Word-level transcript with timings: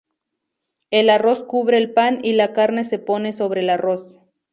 El 0.89 1.11
arroz 1.11 1.43
cubre 1.43 1.77
el 1.77 1.93
pan 1.93 2.21
y 2.23 2.31
la 2.33 2.53
carne 2.53 2.85
se 2.85 2.97
pone 2.97 3.33
sobre 3.33 3.61
el 3.61 3.69
arroz. 3.69 4.15